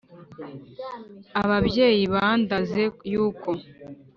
ababyeyi 1.41 2.03
bandaze 2.13 2.83
yuko 3.13 3.49